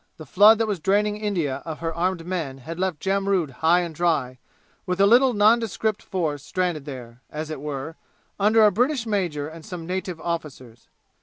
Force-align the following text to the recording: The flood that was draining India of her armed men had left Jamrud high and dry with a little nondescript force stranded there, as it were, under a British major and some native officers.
The 0.17 0.25
flood 0.25 0.57
that 0.57 0.65
was 0.65 0.79
draining 0.79 1.15
India 1.17 1.57
of 1.63 1.77
her 1.77 1.93
armed 1.93 2.25
men 2.25 2.57
had 2.57 2.79
left 2.79 2.99
Jamrud 3.03 3.51
high 3.61 3.81
and 3.81 3.93
dry 3.93 4.39
with 4.87 4.99
a 4.99 5.05
little 5.05 5.33
nondescript 5.33 6.01
force 6.01 6.41
stranded 6.41 6.85
there, 6.85 7.21
as 7.29 7.51
it 7.51 7.61
were, 7.61 7.97
under 8.39 8.65
a 8.65 8.71
British 8.71 9.05
major 9.05 9.47
and 9.47 9.63
some 9.63 9.85
native 9.85 10.19
officers. 10.19 10.89